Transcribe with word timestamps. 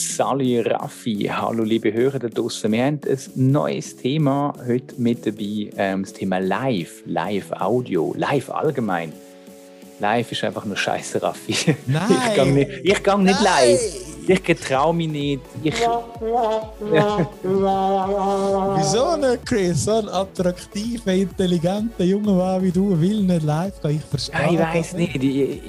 Sali 0.00 0.58
Raffi, 0.58 1.30
hallo 1.30 1.62
liebe 1.62 1.92
Hörer 1.92 2.18
da 2.18 2.28
draußen. 2.28 2.72
Wir 2.72 2.86
haben 2.86 3.00
ein 3.06 3.18
neues 3.34 3.94
Thema 3.96 4.54
heute 4.66 4.94
mit 4.96 5.26
dabei, 5.26 5.68
ähm, 5.76 6.04
das 6.04 6.14
Thema 6.14 6.38
Live, 6.38 7.02
Live-Audio, 7.04 8.14
Live 8.16 8.48
allgemein. 8.48 9.12
Live 9.98 10.32
ist 10.32 10.42
einfach 10.42 10.64
nur 10.64 10.78
Scheiße, 10.78 11.22
Raffi. 11.22 11.76
Nein! 11.86 12.06
Ich 12.30 12.34
gehe 12.34 12.50
nicht, 12.50 12.70
ich 12.82 13.02
gang 13.02 13.24
nicht 13.24 13.42
live. 13.42 13.78
Ich 14.26 14.42
getraue 14.42 14.94
mich 14.94 15.08
nicht. 15.08 15.42
Ich, 15.62 15.74
Wieso 18.76 19.16
nicht, 19.18 19.44
Chris? 19.44 19.84
So 19.84 19.96
ein 19.96 20.08
attraktiver, 20.08 21.12
intelligenter 21.12 22.04
junger 22.04 22.32
Mann 22.32 22.62
wie 22.62 22.70
du 22.70 22.98
will 22.98 23.20
nicht 23.22 23.42
live 23.42 23.78
gehen. 23.82 23.96
Ich 23.96 24.04
verstehe 24.04 24.50
ich 24.50 24.56
das 24.56 24.74
weiß 24.74 24.94
nicht. 24.94 25.16
Ich, 25.16 25.24
ich, 25.24 25.60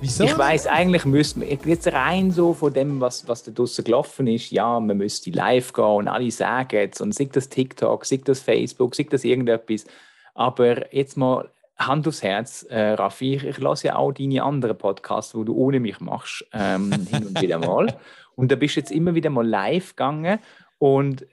Wieso? 0.00 0.24
ich 0.24 0.38
weiß 0.38 0.68
eigentlich 0.68 1.04
müsste 1.04 1.40
man 1.40 1.48
jetzt 1.48 1.92
rein 1.92 2.30
so 2.30 2.54
von 2.54 2.72
dem, 2.72 3.00
was, 3.00 3.26
was 3.26 3.42
da 3.42 3.50
draußen 3.50 3.84
gelaufen 3.84 4.28
ist, 4.28 4.52
ja, 4.52 4.78
man 4.78 4.96
müsste 4.96 5.30
live 5.30 5.72
gehen 5.72 5.84
und 5.84 6.08
alle 6.08 6.30
sagen 6.30 6.88
es 6.92 7.00
und 7.00 7.14
sei 7.14 7.28
das 7.32 7.48
TikTok, 7.48 8.04
sei 8.04 8.20
das 8.24 8.40
Facebook, 8.40 8.94
sei 8.94 9.06
das 9.10 9.24
irgendetwas. 9.24 9.86
Aber 10.34 10.94
jetzt 10.94 11.16
mal 11.16 11.50
Hand 11.76 12.06
aufs 12.06 12.22
Herz, 12.22 12.64
äh, 12.70 12.90
Raffi, 12.90 13.34
ich, 13.34 13.44
ich 13.44 13.58
lasse 13.58 13.88
ja 13.88 13.96
auch 13.96 14.12
deine 14.12 14.42
anderen 14.44 14.78
Podcasts, 14.78 15.34
wo 15.34 15.42
du 15.42 15.54
ohne 15.54 15.80
mich 15.80 15.98
machst, 15.98 16.46
ähm, 16.52 16.92
hin 17.10 17.26
und 17.26 17.40
wieder 17.40 17.58
mal. 17.58 17.96
Und 18.36 18.52
da 18.52 18.56
bist 18.56 18.76
du 18.76 18.80
jetzt 18.80 18.92
immer 18.92 19.16
wieder 19.16 19.30
mal 19.30 19.46
live 19.46 19.96
gegangen. 19.96 20.38
Und 20.78 21.26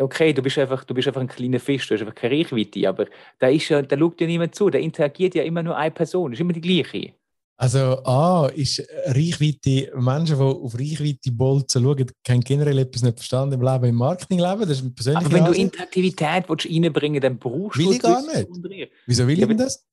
okay, 0.00 0.32
du 0.32 0.40
bist, 0.40 0.56
einfach, 0.56 0.84
du 0.84 0.94
bist 0.94 1.06
einfach 1.06 1.20
ein 1.20 1.28
kleiner 1.28 1.60
Fisch, 1.60 1.86
du 1.86 1.94
hast 1.94 2.00
einfach 2.00 2.14
keine 2.14 2.38
Reichweite, 2.38 2.88
aber 2.88 3.04
da, 3.38 3.48
ist 3.48 3.68
ja, 3.68 3.82
da 3.82 3.98
schaut 3.98 4.18
ja 4.22 4.26
niemand 4.26 4.54
zu, 4.54 4.70
da 4.70 4.78
interagiert 4.78 5.34
ja 5.34 5.42
immer 5.42 5.62
nur 5.62 5.76
eine 5.76 5.90
Person, 5.90 6.30
das 6.30 6.38
ist 6.38 6.40
immer 6.40 6.54
die 6.54 6.62
gleiche. 6.62 7.12
Also, 7.58 8.04
A, 8.04 8.48
ist 8.54 8.86
Reichweite, 9.06 9.90
Menschen, 9.96 10.36
die 10.36 10.42
auf 10.42 10.74
Reichweite 10.74 11.32
bolzen 11.32 11.82
schauen, 11.82 12.06
haben 12.28 12.40
generell 12.40 12.78
etwas 12.78 13.02
nicht 13.02 13.16
verstanden 13.16 13.54
im 13.54 13.62
Leben, 13.62 13.84
im 13.86 13.94
Marketingleben. 13.94 14.68
Das 14.68 14.82
ist 14.82 15.08
Aber 15.08 15.32
wenn 15.32 15.38
du 15.38 15.44
Ansicht. 15.46 15.64
Interaktivität 15.64 16.48
willst 16.48 16.66
reinbringen 16.66 17.20
dann 17.20 17.38
brauchst 17.38 17.78
Will 17.78 17.86
du 17.86 17.92
ich 17.92 18.02
gar 18.02 18.20
nicht. 18.20 18.90
Wieso 19.06 19.26
will 19.26 19.38
Ja, 19.38 19.48
ich 19.48 19.56
das? 19.56 19.86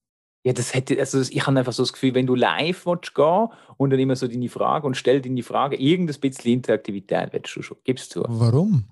Ja, 0.46 0.52
das 0.52 0.74
hätte, 0.74 1.00
also 1.00 1.22
ich 1.22 1.48
habe 1.48 1.58
einfach 1.58 1.72
so 1.72 1.84
das 1.84 1.94
Gefühl, 1.94 2.14
wenn 2.16 2.28
du 2.28 2.36
live 2.36 2.86
willst 2.86 3.16
gehen 3.16 3.48
und 3.78 3.92
dann 3.92 4.00
immer 4.00 4.18
so 4.18 4.28
deine 4.28 4.50
Frage 4.50 4.86
und 4.86 4.98
stell 4.98 5.22
deine 5.22 5.42
Frage, 5.42 5.78
irgendein 5.78 6.20
bisschen 6.20 6.52
Interaktivität 6.52 7.30
willst 7.32 7.56
du 7.56 7.62
schon, 7.62 7.78
gibst 7.86 8.12
zu. 8.12 8.26
Warum? 8.28 8.90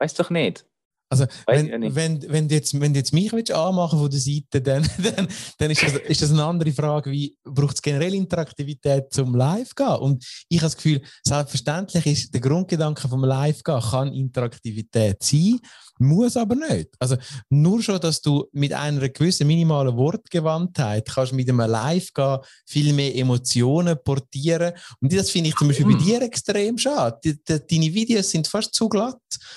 Weißt 0.00 0.18
doch 0.18 0.30
nicht. 0.30 0.66
Also, 1.10 1.24
Weiß 1.46 1.64
wenn, 1.64 1.94
wenn, 1.94 2.22
wenn, 2.28 2.48
du 2.48 2.54
jetzt, 2.54 2.78
wenn 2.78 2.92
du 2.92 2.98
jetzt 2.98 3.14
mich 3.14 3.32
willst 3.32 3.52
anmachen 3.52 3.98
von 3.98 4.10
der 4.10 4.20
Seite, 4.20 4.60
dann, 4.60 4.82
dann, 5.16 5.28
dann 5.58 5.70
ist, 5.70 5.82
das, 5.82 5.92
ist 5.94 6.22
das 6.22 6.30
eine 6.30 6.44
andere 6.44 6.72
Frage, 6.72 7.10
wie 7.10 7.36
braucht 7.44 7.76
es 7.76 7.82
generell 7.82 8.14
Interaktivität 8.14 9.12
zum 9.12 9.34
Live 9.34 9.74
gehen? 9.74 9.96
Und 9.96 10.24
ich 10.48 10.58
habe 10.58 10.66
das 10.66 10.76
Gefühl, 10.76 11.00
selbstverständlich 11.24 12.06
ist 12.06 12.34
der 12.34 12.40
Grundgedanke 12.40 13.08
vom 13.08 13.24
Live 13.24 13.62
gehen, 13.62 13.80
kann 13.80 14.12
Interaktivität 14.12 15.22
sein, 15.22 15.58
muss 15.98 16.36
aber 16.36 16.54
nicht. 16.54 16.88
Also 16.98 17.16
nur 17.50 17.82
schon, 17.82 18.00
dass 18.00 18.20
du 18.20 18.46
mit 18.52 18.72
einer 18.72 19.08
gewissen 19.08 19.46
minimalen 19.46 19.96
Wortgewandtheit 19.96 21.08
kannst 21.12 21.32
mit 21.32 21.48
einem 21.48 21.60
Live 21.70 22.12
gehen 22.12 22.38
viel 22.66 22.92
mehr 22.92 23.14
Emotionen 23.16 23.96
portieren. 24.04 24.72
Und 25.00 25.12
das 25.12 25.30
finde 25.30 25.50
ich 25.50 25.56
zum 25.56 25.68
Beispiel 25.68 25.86
bei 25.86 25.92
Hm. 25.92 25.98
dir 25.98 26.22
extrem 26.22 26.78
schade. 26.78 27.18
Die, 27.24 27.34
die, 27.42 27.42
deine 27.70 27.92
Videos 27.94 28.30
sind 28.30 28.46
fast 28.46 28.74
zu 28.74 28.88
glatt. 28.88 29.16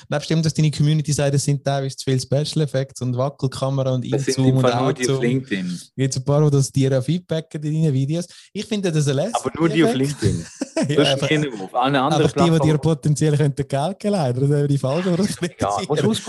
Nebst 0.10 0.30
dem, 0.30 0.42
dass 0.42 0.54
deine 0.54 0.72
Community 0.72 1.12
sagt, 1.14 1.36
es 1.36 1.44
sind 1.46 1.64
teilweise 1.64 1.96
zu 1.96 2.06
viele 2.06 2.20
Special 2.20 2.64
Effects 2.64 3.02
und 3.02 3.16
Wackelkamera 3.18 3.92
und 3.94 4.06
Inzoom 4.06 4.56
und 4.58 4.62
Fall 4.62 4.82
nur 4.82 4.94
die 4.94 5.04
auf 5.04 5.10
Outzoom. 5.10 5.22
LinkedIn. 5.24 5.82
Gibt 5.96 6.16
ein 6.18 6.24
paar, 6.24 6.44
die 6.46 6.52
das 6.58 6.72
dir 6.72 6.98
auch 6.98 7.04
feedbacken 7.04 7.64
in 7.64 7.84
deinen 7.84 7.94
Videos. 7.94 8.26
Ich 8.54 8.66
finde 8.66 8.92
das 8.92 9.08
ein 9.08 9.16
lässig. 9.16 9.36
Aber 9.36 9.52
nur 9.60 9.70
die 9.70 9.84
auf 9.84 9.94
LinkedIn. 9.94 10.46
ja, 10.76 10.96
Das 10.96 11.14
ist 11.24 11.32
einfach, 11.32 11.62
auf. 11.62 11.76
Einer 11.76 12.04
anderen 12.04 12.24
einfach 12.26 12.46
die, 12.46 12.52
die 12.52 12.60
dir 12.60 12.78
potenziell 12.78 13.38
könnten 13.38 13.68
Geld 13.68 14.00
geben 14.00 14.14
leider. 14.14 14.42
Das 14.42 14.50
wäre 14.50 14.68
die 14.68 14.78
falsche 14.78 15.10
Ja, 15.10 15.16
kritisieren. 15.16 15.88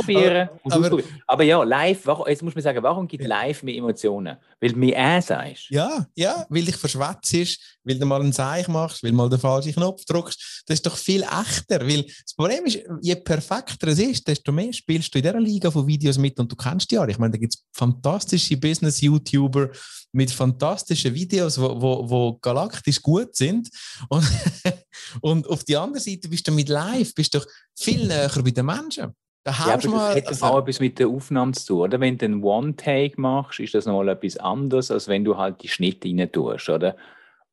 Ausprobieren. 0.09 0.49
Aber- 0.49 0.75
aber- 0.75 0.85
ausprobieren. 0.85 1.23
aber 1.27 1.45
ja, 1.45 1.63
live, 1.63 2.01
warum, 2.07 2.27
jetzt 2.29 2.43
muss 2.43 2.55
man 2.55 2.63
sagen, 2.63 2.83
warum 2.83 3.09
gibt 3.09 3.25
live 3.25 3.63
mehr 3.63 3.77
Emotionen? 3.77 4.37
Weil 4.61 4.73
du 4.73 4.79
mehr 4.79 4.97
er 4.97 5.23
sagst. 5.23 5.71
Ja, 5.71 6.07
ja, 6.15 6.47
weil 6.49 6.65
dich 6.65 6.77
verschwätzt, 6.77 7.59
weil 7.85 7.99
du 7.99 8.07
mal 8.07 8.21
einen 8.21 8.33
Zeich 8.33 8.69
machst, 8.69 9.03
weil 9.03 9.11
du 9.11 9.17
mal 9.17 9.29
den 9.29 9.39
falschen 9.39 9.73
Knopf 9.73 10.05
drückst. 10.05 10.65
Das 10.67 10.75
ist 10.75 10.87
doch 10.87 10.97
viel 10.97 11.23
echter. 11.23 11.81
Weil 11.81 12.03
das 12.05 12.35
Problem 12.37 12.65
ist, 12.65 12.79
je 13.01 13.17
perfekter 13.17 13.89
es 13.89 13.99
ist, 13.99 14.27
desto 14.29 14.53
mehr 14.53 14.73
spielst 14.73 15.15
du 15.15 15.19
in 15.19 15.23
dieser 15.23 15.41
Liga 15.41 15.71
von 15.71 15.87
Videos 15.87 16.19
mit 16.19 16.39
und 16.39 16.51
du 16.51 16.57
kennst 16.57 16.91
die 16.91 16.95
ja. 16.97 17.07
Ich 17.09 17.19
meine, 17.19 17.33
da 17.33 17.39
gibt 17.39 17.55
es 17.55 17.65
fantastische 17.73 18.57
Business-YouTuber 18.57 19.71
mit 20.13 20.31
fantastischen 20.31 21.15
Videos, 21.15 21.59
wo, 21.59 21.81
wo, 21.81 22.11
wo 22.11 22.39
galaktisch 22.39 23.01
gut 23.01 23.35
sind. 23.35 23.69
Und, 24.09 24.25
und 25.21 25.47
auf 25.49 25.65
die 25.65 25.77
andere 25.77 26.01
Seite 26.01 26.29
bist 26.29 26.47
du 26.47 26.53
mit 26.53 26.69
Live 26.69 27.15
bist 27.15 27.35
du 27.35 27.39
doch 27.39 27.47
viel 27.77 28.07
näher 28.07 28.31
bei 28.43 28.51
den 28.51 28.67
Menschen. 28.67 29.15
Da 29.45 29.51
Ja, 29.51 29.75
aber 29.75 29.77
das 29.77 30.15
hat 30.17 30.29
also- 30.29 30.47
auch 30.47 30.59
etwas 30.61 30.81
mit 30.81 30.99
der 30.99 31.09
Aufnahme 31.09 31.53
zu 31.53 31.67
tun, 31.67 31.81
oder? 31.81 32.01
Wenn 32.01 32.17
du 32.17 32.25
einen 32.27 32.45
One-Take 32.45 33.21
machst, 33.21 33.61
ist 33.61 33.75
das 33.75 33.87
nochmal 33.87 34.09
etwas 34.09 34.37
anderes, 34.37 34.91
als 34.91 35.09
wenn 35.09 35.25
du 35.25 35.37
halt 35.37 35.63
die 35.63 35.69
Schnitte 35.69 36.09
rein 36.09 36.31
tust, 36.31 36.69
oder? 36.69 36.97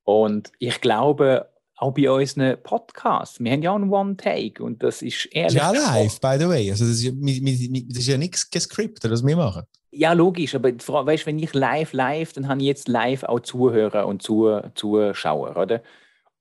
Und 0.04 0.52
ich 0.60 0.82
glaube, 0.82 1.50
auch 1.78 1.94
bei 1.94 2.12
unseren 2.12 2.62
Podcasts, 2.62 3.40
wir 3.40 3.52
haben 3.52 3.62
ja 3.62 3.72
auch 3.72 3.76
einen 3.76 3.92
One-Take 3.92 4.62
und 4.62 4.84
das 4.84 5.02
ist 5.02 5.26
ehrlich 5.32 5.54
ja 5.54 5.72
live, 5.72 6.20
by 6.20 6.36
the 6.38 6.48
way. 6.48 6.70
Also 6.70 6.86
das, 6.86 7.02
ist 7.02 7.14
das 7.14 7.98
ist 7.98 8.08
ja 8.08 8.18
nichts 8.18 8.50
gescriptet, 8.50 9.10
was 9.10 9.26
wir 9.26 9.36
machen. 9.38 9.64
Ja, 9.92 10.14
logisch, 10.14 10.54
aber 10.54 10.72
weißt, 10.72 11.26
wenn 11.26 11.40
ich 11.40 11.54
live, 11.54 11.94
live, 11.94 12.34
dann 12.34 12.48
habe 12.48 12.60
ich 12.60 12.68
jetzt 12.68 12.88
live 12.88 13.24
auch 13.24 13.40
Zuhörer 13.40 14.06
und 14.06 14.22
Zu 14.22 14.60
Zuschauer, 14.76 15.58
oder? 15.58 15.82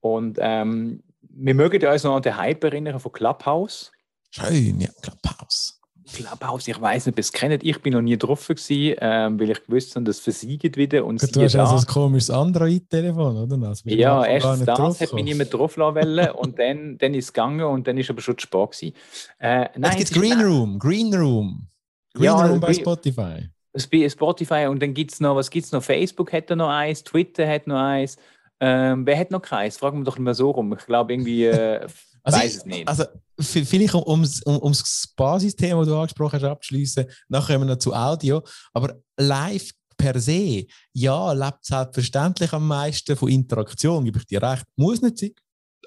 Und 0.01 0.37
ähm, 0.39 1.01
wir 1.21 1.55
mögen 1.55 1.81
ja 1.81 1.91
uns 1.91 2.03
noch 2.03 2.15
an 2.15 2.21
den 2.21 2.37
Hype 2.37 2.63
erinnern 2.63 2.99
von 2.99 3.11
Clubhouse. 3.11 3.91
Schön, 4.31 4.79
ja, 4.81 4.89
Clubhouse. 5.01 5.75
Clubhouse, 6.11 6.67
ich 6.67 6.79
weiß 6.81 7.05
nicht, 7.05 7.13
ob 7.13 7.17
ihr 7.19 7.21
es 7.21 7.31
kennt. 7.31 7.63
Ich 7.63 7.81
bin 7.81 7.93
noch 7.93 8.01
nie 8.01 8.17
drauf 8.17 8.47
gewesen, 8.47 8.95
ähm, 8.99 9.39
weil 9.39 9.51
ich 9.51 9.63
gewusst 9.65 9.95
habe, 9.95 10.05
das 10.05 10.19
versiegt 10.19 10.75
wieder. 10.75 11.05
Und 11.05 11.21
Du 11.35 11.41
hast 11.43 11.55
also 11.55 11.75
ein 11.77 11.85
komisches 11.85 12.31
Android-Telefon, 12.31 13.37
oder? 13.37 13.73
Ja, 13.85 14.21
nicht 14.21 14.67
das 14.67 15.01
hat 15.01 15.13
mich 15.13 15.23
niemand 15.23 15.53
drauf 15.53 15.77
lassen 15.77 16.29
und 16.35 16.57
dann, 16.57 16.97
dann 16.97 17.13
ist 17.13 17.25
es 17.25 17.33
gegangen 17.33 17.61
und 17.63 17.87
dann 17.87 17.97
ist 17.97 18.09
aber 18.09 18.21
schon 18.21 18.37
zu 18.37 18.47
spät 18.47 18.71
gewesen. 18.71 18.95
Äh, 19.37 19.69
nein, 19.77 19.97
gibt 19.97 20.03
es 20.05 20.11
ist- 20.11 20.13
Green 20.19 20.41
Room, 20.41 20.79
Green 20.79 21.13
Room. 21.13 21.67
Green 22.15 22.23
Ja, 22.25 22.45
Room 22.45 22.59
bei 22.59 22.73
Spotify. 22.73 23.49
Sp- 23.77 24.09
Spotify 24.09 24.65
und 24.67 24.81
dann 24.81 24.95
gibt 24.95 25.11
es 25.13 25.19
noch, 25.19 25.35
was 25.35 25.51
gibt 25.51 25.65
es 25.67 25.71
noch? 25.71 25.83
Facebook 25.83 26.33
hat 26.33 26.49
da 26.49 26.55
noch 26.55 26.69
eins, 26.69 27.03
Twitter 27.03 27.47
hat 27.47 27.67
noch 27.67 27.77
eins. 27.79 28.17
Ähm, 28.59 29.05
wer 29.05 29.17
hat 29.17 29.29
noch 29.29 29.41
keins? 29.43 29.77
Fragen 29.77 29.99
wir 29.99 30.05
doch 30.05 30.17
mal 30.17 30.33
so 30.33 30.49
rum. 30.49 30.73
Ich 30.77 30.85
glaube 30.87 31.13
irgendwie, 31.13 31.45
äh, 31.45 31.87
Also 32.23 32.39
weiß 32.39 32.55
es 32.57 32.65
nicht. 32.65 32.87
Also 32.87 33.05
vielleicht 33.39 33.93
um, 33.93 34.03
ums- 34.03 34.43
um, 34.43 34.57
um 34.57 34.71
das 34.71 35.07
Basisthema, 35.15 35.79
das 35.79 35.87
du 35.87 35.95
angesprochen 35.95 36.33
hast, 36.39 36.43
abzuschließen, 36.43 37.05
nachher 37.29 37.55
kommen 37.55 37.67
wir 37.67 37.75
noch 37.75 37.79
zu 37.79 37.93
Audio. 37.93 38.41
Aber 38.73 38.95
live 39.17 39.71
per 39.97 40.19
se, 40.19 40.65
ja, 40.93 41.33
lebt 41.33 41.65
selbstverständlich 41.65 42.53
am 42.53 42.67
meisten 42.67 43.15
von 43.15 43.29
Interaktion, 43.29 44.05
gebe 44.05 44.19
ich 44.19 44.25
dir 44.25 44.41
recht. 44.41 44.63
Muss 44.75 45.01
nicht 45.01 45.17
sein, 45.17 45.31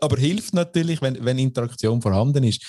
aber 0.00 0.16
hilft 0.18 0.52
natürlich, 0.54 1.00
wenn, 1.00 1.24
wenn 1.24 1.38
Interaktion 1.38 2.02
vorhanden 2.02 2.44
ist. 2.44 2.62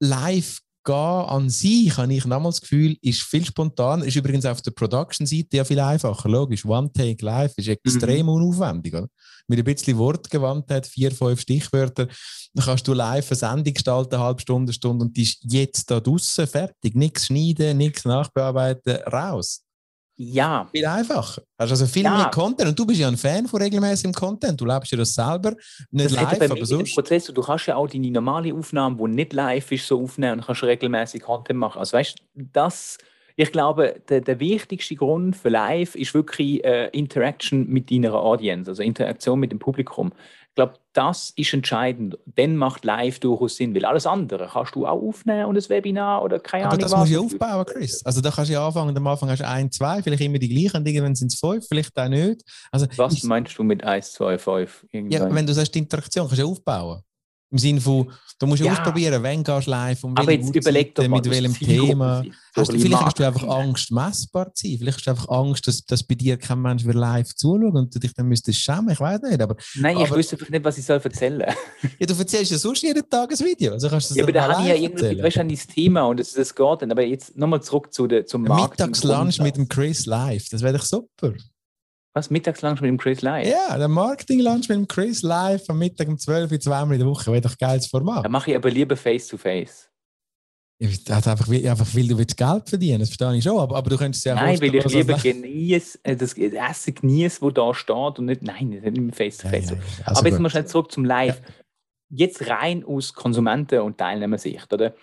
Live 0.00 0.60
gehen 0.90 1.28
an 1.28 1.48
sich, 1.48 1.96
habe 1.96 2.12
ich 2.12 2.24
nochmals 2.24 2.56
das 2.56 2.62
Gefühl, 2.62 2.96
ist 3.00 3.22
viel 3.22 3.44
spontaner. 3.44 4.04
Ist 4.04 4.16
übrigens 4.16 4.44
auf 4.44 4.60
der 4.62 4.72
Production-Seite 4.72 5.56
ja 5.56 5.64
viel 5.64 5.78
einfacher. 5.80 6.28
Logisch, 6.28 6.64
One-Take 6.64 7.24
live 7.24 7.52
ist 7.56 7.68
extrem 7.68 8.28
unaufwendig. 8.28 8.94
Oder? 8.94 9.08
Mit 9.46 9.58
ein 9.58 9.64
bisschen 9.64 9.98
Wortgewandtheit, 9.98 10.86
vier, 10.86 11.12
fünf 11.12 11.40
Stichwörter, 11.40 12.08
dann 12.54 12.64
kannst 12.64 12.88
du 12.88 12.92
live 12.92 13.30
eine 13.30 13.36
Sendung 13.36 13.74
gestalten, 13.74 14.14
eine 14.14 14.24
halbe 14.24 14.40
Stunde, 14.40 14.72
Stunde 14.72 15.04
und 15.04 15.16
die 15.16 15.22
ist 15.22 15.38
jetzt 15.44 15.90
da 15.90 16.00
draußen 16.00 16.46
fertig. 16.46 16.94
Nichts 16.94 17.26
schneiden, 17.26 17.78
nichts 17.78 18.04
nachbearbeiten, 18.04 18.96
raus. 19.12 19.62
Ja, 20.22 20.68
Viel 20.70 20.84
einfacher. 20.84 21.40
Hast 21.58 21.70
also 21.70 21.86
viel 21.86 22.02
Ja. 22.02 22.14
mehr 22.14 22.30
Content 22.30 22.68
und 22.68 22.78
du 22.78 22.84
bist 22.84 23.00
ja 23.00 23.08
ein 23.08 23.16
Fan 23.16 23.46
von 23.46 23.62
regelmäßigem 23.62 24.12
Content. 24.12 24.60
Du 24.60 24.66
lebst 24.66 24.92
ja 24.92 24.98
das 24.98 25.14
selber, 25.14 25.54
nicht 25.90 26.14
das 26.14 26.38
live, 26.38 26.50
aber 26.50 26.66
sonst. 26.66 26.94
Prozess, 26.94 27.24
du 27.24 27.40
kannst 27.40 27.66
ja 27.66 27.76
auch 27.76 27.88
deine 27.88 28.10
normale 28.10 28.52
Aufnahme, 28.52 28.96
die 28.96 29.14
nicht 29.14 29.32
live 29.32 29.72
ist, 29.72 29.86
so 29.86 30.02
aufnehmen 30.02 30.40
und 30.40 30.46
kannst 30.46 30.62
regelmäßig 30.62 31.22
Content 31.22 31.58
machen. 31.58 31.78
Also 31.78 31.96
weißt 31.96 32.18
du, 32.18 32.44
das, 32.52 32.98
ich 33.36 33.50
glaube, 33.50 34.02
der, 34.10 34.20
der 34.20 34.38
wichtigste 34.40 34.94
Grund 34.94 35.36
für 35.36 35.48
live 35.48 35.94
ist 35.94 36.12
wirklich 36.12 36.62
äh, 36.66 36.88
Interaction 36.88 37.66
mit 37.66 37.90
deiner 37.90 38.12
Audience, 38.12 38.70
also 38.70 38.82
Interaktion 38.82 39.40
mit 39.40 39.52
dem 39.52 39.58
Publikum. 39.58 40.12
Ich 40.50 40.56
glaube, 40.56 40.74
das 40.94 41.32
ist 41.36 41.54
entscheidend. 41.54 42.18
Dann 42.26 42.56
macht 42.56 42.84
live 42.84 43.20
durchaus 43.20 43.54
Sinn, 43.56 43.72
weil 43.72 43.84
alles 43.84 44.04
andere 44.04 44.48
kannst 44.52 44.74
du 44.74 44.84
auch 44.84 45.00
aufnehmen 45.00 45.44
und 45.44 45.56
ein 45.56 45.68
Webinar 45.68 46.24
oder 46.24 46.40
keine 46.40 46.64
Aber 46.64 46.72
Ahnung 46.72 46.82
das 46.82 46.90
was. 46.92 46.98
musst 47.08 47.14
du 47.14 47.24
aufbauen, 47.36 47.64
Chris. 47.66 48.04
Also 48.04 48.20
da 48.20 48.32
kannst 48.32 48.48
du 48.50 48.54
ja 48.54 48.66
anfangen, 48.66 48.96
am 48.96 49.06
Anfang 49.06 49.30
hast 49.30 49.38
du 49.38 49.46
ein, 49.48 49.70
zwei, 49.70 50.02
vielleicht 50.02 50.22
immer 50.22 50.40
die 50.40 50.48
gleichen, 50.48 50.78
und 50.78 50.88
irgendwann 50.88 51.14
sind 51.14 51.32
es 51.32 51.38
fünf, 51.38 51.64
vielleicht 51.68 51.96
auch 51.96 52.08
nicht. 52.08 52.42
Also 52.72 52.86
Was 52.96 53.14
ich- 53.14 53.22
meinst 53.24 53.56
du 53.56 53.62
mit 53.62 53.84
1, 53.84 54.12
2, 54.14 54.38
5? 54.38 54.86
ja, 54.92 55.32
wenn 55.32 55.46
du 55.46 55.54
sagst, 55.54 55.72
die 55.72 55.78
Interaktion 55.78 56.26
kannst 56.26 56.42
du 56.42 56.48
aufbauen. 56.48 57.00
Im 57.52 57.58
Sinne 57.58 57.80
von, 57.80 58.10
du 58.38 58.46
musst 58.46 58.62
ja 58.62 58.70
ausprobieren, 58.70 59.20
wenn 59.24 59.42
gehst 59.42 59.66
du 59.66 59.70
live, 59.70 60.04
um 60.04 60.16
Aber 60.16 60.30
jetzt 60.30 60.54
überleg 60.54 60.94
doch 60.94 61.06
mal, 61.08 61.16
mit 61.16 61.28
welchem 61.28 61.54
Thema. 61.54 62.22
Hast 62.54 62.72
du, 62.72 62.78
vielleicht 62.78 63.02
hast 63.02 63.18
du 63.18 63.26
einfach 63.26 63.48
Angst, 63.48 63.90
messbar 63.90 64.54
zu 64.54 64.68
sein. 64.68 64.78
Vielleicht 64.78 64.98
hast 64.98 65.06
du 65.06 65.10
einfach 65.10 65.28
Angst, 65.28 65.66
dass, 65.66 65.84
dass 65.84 66.02
bei 66.04 66.14
dir 66.14 66.36
kein 66.36 66.60
Mensch 66.62 66.84
mehr 66.84 66.94
live 66.94 67.34
zuschaut 67.34 67.74
und 67.74 67.92
du 67.92 67.98
dich 67.98 68.14
dann 68.14 68.26
müsstest 68.26 68.60
schämen. 68.60 68.90
Ich 68.90 69.00
weiß 69.00 69.22
nicht. 69.22 69.42
Aber, 69.42 69.56
Nein, 69.76 69.96
ich 69.98 70.06
aber, 70.06 70.16
wüsste 70.16 70.36
einfach 70.36 70.48
nicht, 70.48 70.64
was 70.64 70.78
ich 70.78 70.84
soll 70.84 71.00
erzählen 71.02 71.38
soll. 71.44 71.90
ja, 71.98 72.06
du 72.06 72.14
erzählst 72.14 72.52
ja 72.52 72.58
sonst 72.58 72.82
jeden 72.82 73.08
Tag 73.10 73.30
ein 73.32 73.38
Video. 73.38 73.72
Also 73.72 73.88
kannst 73.88 74.10
du 74.10 74.14
das 74.14 74.18
ja, 74.18 74.22
aber 74.24 74.32
da 74.32 74.48
habe 74.48 74.62
ich 74.62 74.68
ja 74.68 74.74
irgendwie 74.76 75.22
wahrscheinlich 75.22 75.58
das 75.58 75.74
Thema 75.74 76.02
und 76.02 76.20
das, 76.20 76.32
das 76.32 76.54
geht 76.54 76.82
dann. 76.82 76.92
Aber 76.92 77.02
jetzt 77.02 77.36
nochmal 77.36 77.62
zurück 77.62 77.92
zu 77.92 78.06
der, 78.06 78.26
zum 78.26 78.42
Marketing. 78.42 78.86
Mittagslunch 78.86 79.40
mit 79.40 79.56
dem 79.56 79.68
Chris 79.68 80.06
live, 80.06 80.48
das 80.50 80.62
wäre 80.62 80.78
doch 80.78 80.84
super. 80.84 81.34
Was? 82.12 82.28
Mittagslunch 82.28 82.80
mit 82.80 82.88
dem 82.88 82.98
Chris 82.98 83.22
live? 83.22 83.46
Ja, 83.46 83.78
der 83.78 83.88
Marketing-Lunch 83.88 84.68
mit 84.68 84.78
dem 84.78 84.88
Chris 84.88 85.22
live 85.22 85.62
am 85.68 85.78
Mittag 85.78 86.08
um 86.08 86.18
12 86.18 86.50
Uhr, 86.50 86.60
zweimal 86.60 86.94
in 86.94 87.00
der 87.00 87.08
Woche. 87.08 87.30
Wäre 87.30 87.40
doch 87.40 87.52
ein 87.52 87.56
geiles 87.58 87.86
Format. 87.86 88.24
Dann 88.24 88.32
mache 88.32 88.50
ich 88.50 88.56
aber 88.56 88.70
lieber 88.70 88.96
face-to-face. 88.96 89.86
-face. 89.86 89.90
Also 90.82 91.30
einfach, 91.30 91.48
einfach, 91.48 91.94
weil 91.94 92.08
du 92.08 92.16
willst 92.16 92.36
Geld 92.36 92.68
verdienen 92.68 93.00
das 93.00 93.10
verstehe 93.10 93.36
ich 93.36 93.44
schon. 93.44 93.58
Aber, 93.58 93.76
aber 93.76 93.90
du 93.90 93.98
könntest 93.98 94.24
ja 94.24 94.34
Nein, 94.34 94.60
weil 94.60 94.74
ich 94.74 94.84
lieber 94.86 95.14
genieße, 95.14 95.98
äh, 96.02 96.16
das 96.16 96.32
Essen 96.32 96.94
genieße, 96.94 97.40
das 97.40 97.54
da 97.54 97.74
steht 97.74 98.18
und 98.18 98.24
nicht, 98.24 98.42
nein, 98.42 98.70
nicht 98.70 98.84
im 98.84 99.12
Face-to-Face. 99.12 99.72
-face. 99.72 99.74
Ja, 99.74 99.76
ja, 99.76 99.82
ja. 99.82 100.06
Also 100.06 100.20
aber 100.20 100.28
jetzt 100.30 100.40
mal 100.40 100.50
schnell 100.50 100.66
zurück 100.66 100.90
zum 100.90 101.04
Live. 101.04 101.42
Jetzt 102.08 102.48
rein 102.48 102.82
aus 102.82 103.12
Konsumenten- 103.12 103.82
und 103.82 103.98
Teilnehmersicht, 103.98 104.72
oder? 104.72 104.94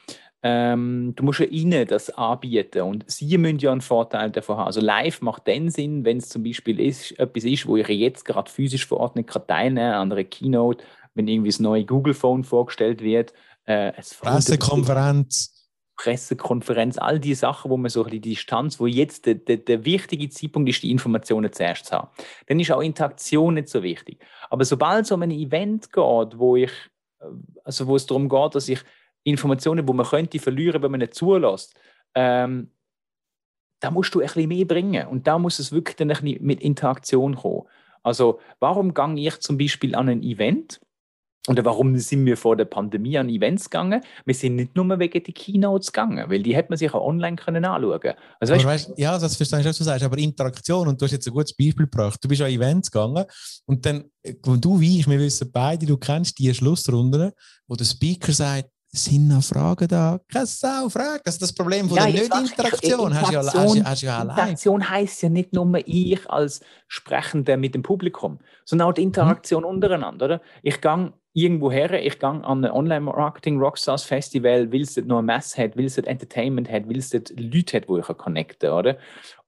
Ähm, 0.44 1.13
du 1.16 1.24
musst 1.24 1.39
ja 1.39 1.45
ihnen 1.48 1.88
das 1.88 2.10
anbieten 2.12 2.81
und 2.81 3.10
sie 3.10 3.38
müssen 3.38 3.60
ja 3.60 3.72
einen 3.72 3.81
Vorteil 3.81 4.30
davon 4.31 4.57
haben. 4.57 4.68
Also 4.68 4.81
live 4.81 5.22
macht 5.22 5.48
dann 5.48 5.69
Sinn, 5.69 6.06
wenn 6.06 6.18
es 6.18 6.30
zum 6.30 6.44
Beispiel 6.44 6.80
ist, 6.80 7.18
etwas 7.19 7.44
ist, 7.44 7.66
wo 7.66 7.75
ich 7.78 7.88
jetzt 7.88 8.24
gerade 8.24 8.50
physisch 8.50 8.86
vor 8.86 9.00
Ort 9.00 9.16
nicht 9.16 9.30
teilnehmen 9.30 9.92
kann, 9.92 10.01
an 10.01 10.12
einer 10.12 10.24
Keynote, 10.24 10.84
wenn 11.16 11.28
irgendwie 11.28 11.50
das 11.50 11.60
neue 11.60 11.86
Google 11.86 12.13
Phone 12.13 12.44
vorgestellt 12.44 13.01
wird. 13.01 13.34
Äh, 13.66 13.94
Pressekonferenz. 14.22 15.54
Pressekonferenz, 15.98 17.00
all 17.00 17.19
die 17.19 17.34
Sachen, 17.34 17.72
wo 17.72 17.78
man 17.78 17.89
so 17.89 18.04
die 18.04 18.22
Distanz, 18.22 18.80
wo 18.80 18.86
jetzt 18.86 19.25
der, 19.25 19.36
der, 19.36 19.57
der, 19.57 19.84
wichtige 19.84 20.30
Zeitpunkt 20.30 20.69
ist, 20.69 20.84
die 20.84 20.92
Informationen 20.92 21.51
zuerst 21.51 21.88
zu 21.88 21.94
haben. 21.94 22.10
Dann 22.45 22.60
ist 22.60 22.72
auch 22.72 22.81
Interaktion 22.81 23.56
nicht 23.56 23.69
so 23.69 23.81
wichtig. 23.81 24.24
Aber 24.51 24.63
sobald 24.63 25.06
es 25.06 25.12
um 25.12 25.24
ein 25.24 25.31
Event 25.31 25.92
geht, 25.92 26.38
wo 26.38 26.56
ich, 26.56 26.72
äh, 27.19 27.25
also 27.63 27.88
wo 27.88 27.95
es 27.95 28.06
darum 28.06 28.30
geht, 28.30 28.54
dass 28.54 28.69
ich 28.69 28.80
Informationen, 29.27 29.85
die 29.85 29.94
man 29.94 30.06
könnte 30.06 30.39
verlieren, 30.39 30.81
wenn 30.81 30.91
man 30.91 31.01
nicht 31.01 31.13
zulässt, 31.13 31.77
ähm, 32.15 32.71
da 33.79 33.91
musst 33.91 34.15
du 34.15 34.21
ein 34.21 34.27
bisschen 34.27 34.47
mehr 34.47 34.65
bringen. 34.65 35.07
Und 35.07 35.27
da 35.27 35.38
muss 35.38 35.59
es 35.59 35.71
wirklich 35.71 35.97
dann 35.97 36.09
ein 36.09 36.19
bisschen 36.19 36.44
mit 36.44 36.62
Interaktion 36.62 37.35
kommen. 37.35 37.63
Also, 38.03 38.39
warum 38.59 38.94
gehe 38.94 39.27
ich 39.27 39.39
zum 39.39 39.57
Beispiel 39.57 39.95
an 39.95 40.09
ein 40.09 40.24
Event? 40.24 40.79
Oder 41.50 41.63
warum 41.63 41.97
sind 41.97 42.25
wir 42.25 42.35
vor 42.35 42.57
der 42.57 42.65
Pandemie 42.65 43.18
an 43.18 43.29
Events 43.29 43.69
gegangen? 43.69 44.01
Wir 44.25 44.35
sind 44.35 44.56
nicht 44.56 44.75
nur 44.75 44.88
wegen 45.00 45.24
der 45.24 45.33
Keynotes 45.33 45.91
gegangen, 45.94 46.29
weil 46.29 46.44
die 46.44 46.56
hätte 46.56 46.69
man 46.69 46.77
sich 46.77 46.94
auch 46.94 47.06
online 47.06 47.38
können 47.38 47.63
anschauen. 47.63 48.13
Also, 48.39 48.53
weißt, 48.53 48.65
weißt, 48.65 48.94
ja, 48.97 49.18
das 49.18 49.35
verstehe 49.35 49.59
ich, 49.59 49.65
was 49.65 49.77
du 49.77 49.83
sagst, 49.83 50.03
aber 50.03 50.18
Interaktion, 50.18 50.88
und 50.88 51.00
du 51.00 51.06
hast 51.06 51.12
jetzt 51.12 51.27
ein 51.27 51.33
gutes 51.33 51.56
Beispiel 51.56 51.85
gebracht. 51.85 52.19
Du 52.21 52.27
bist 52.27 52.41
an 52.41 52.50
Events 52.50 52.91
gegangen 52.91 53.25
und 53.65 53.85
dann, 53.85 54.06
wo 54.44 54.56
du 54.56 54.79
wie 54.79 55.00
ich, 55.00 55.07
wir 55.07 55.19
wissen 55.19 55.50
beide, 55.51 55.85
du 55.85 55.97
kennst 55.97 56.38
die 56.39 56.53
Schlussrunden, 56.53 57.31
wo 57.68 57.75
der 57.75 57.85
Speaker 57.85 58.33
sagt, 58.33 58.69
sind 58.98 59.28
noch 59.28 59.44
Fragen 59.44 59.88
da? 59.88 60.20
Keine 60.32 60.46
Sau, 60.46 60.90
Frage. 60.90 61.22
Also 61.26 61.40
das 61.40 61.54
Problem 61.54 61.88
von 61.88 61.98
ja, 61.98 62.06
der 62.06 62.14
Nicht-Interaktion 62.14 63.20
hast, 63.20 63.32
ja, 63.32 63.44
hast, 63.44 63.84
hast 63.86 64.02
ja 64.02 64.20
allein. 64.20 64.38
Interaktion 64.38 64.90
heisst 64.90 65.22
ja 65.24 65.30
nicht 65.30 65.54
nur 65.54 65.72
ich 65.86 66.30
als 66.30 66.62
Sprechender 66.88 67.58
mit 67.58 67.76
dem 67.76 67.84
Publikum, 67.84 68.40
sondern 68.66 68.90
auch 68.90 68.94
die 68.94 69.04
Interaktion 69.04 69.64
mhm. 69.64 69.70
untereinander. 69.70 70.26
Oder? 70.26 70.42
Ich 70.64 70.82
gehe 70.82 71.14
irgendwo 71.34 71.72
her, 71.72 72.04
ich 72.04 72.18
gehe 72.18 72.30
an 72.30 72.44
ein 72.44 72.72
Online-Marketing 72.72 73.60
Rockstars-Festival, 73.60 74.72
weil 74.72 74.82
es 74.82 74.96
dort 74.96 75.08
noch 75.08 75.22
hat, 75.22 75.78
weil 75.78 75.86
es 75.86 75.96
dort 75.96 76.08
Entertainment 76.08 76.70
hat, 76.72 76.90
weil 76.90 76.98
es 76.98 77.12
dort 77.12 77.32
Leute 77.40 77.78
hat, 77.78 77.88
wo 77.88 77.98
ich 77.98 78.06
connecten 78.06 78.70
kann. 78.70 78.80
Oder? 78.80 78.98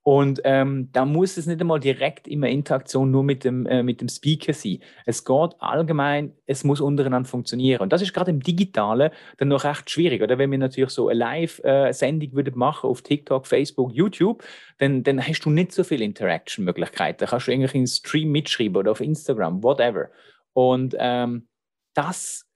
Und 0.09 0.41
ähm, 0.43 0.89
da 0.91 1.05
muss 1.05 1.37
es 1.37 1.45
nicht 1.45 1.61
einmal 1.61 1.79
direkt 1.79 2.27
immer 2.27 2.47
Interaktion 2.47 3.11
nur 3.11 3.23
mit 3.23 3.43
dem, 3.43 3.67
äh, 3.67 3.83
mit 3.83 4.01
dem 4.01 4.09
Speaker 4.09 4.53
sein. 4.53 4.79
Es 5.05 5.23
geht 5.23 5.51
allgemein, 5.59 6.33
es 6.47 6.63
muss 6.63 6.81
untereinander 6.81 7.29
funktionieren. 7.29 7.81
Und 7.81 7.93
das 7.93 8.01
ist 8.01 8.11
gerade 8.11 8.31
im 8.31 8.39
Digitalen 8.39 9.11
dann 9.37 9.49
noch 9.49 9.63
recht 9.65 9.87
schwierig. 9.87 10.23
Oder 10.23 10.39
wenn 10.39 10.49
wir 10.49 10.57
natürlich 10.57 10.89
so 10.89 11.09
eine 11.09 11.19
Live-Sendung 11.19 12.35
äh, 12.35 12.51
machen 12.55 12.89
auf 12.89 13.03
TikTok, 13.03 13.45
Facebook, 13.45 13.91
YouTube, 13.93 14.43
dann, 14.79 15.03
dann 15.03 15.21
hast 15.21 15.41
du 15.41 15.51
nicht 15.51 15.73
so 15.73 15.83
viele 15.83 16.05
Interaction-Möglichkeiten. 16.05 17.19
Da 17.19 17.27
kannst 17.27 17.45
du 17.45 17.51
irgendwie 17.51 17.77
einen 17.77 17.85
Stream 17.85 18.31
mitschreiben 18.31 18.77
oder 18.77 18.93
auf 18.93 19.01
Instagram, 19.01 19.61
whatever. 19.61 20.09
Und 20.53 20.95
ähm, 20.97 21.47
das 21.93 22.47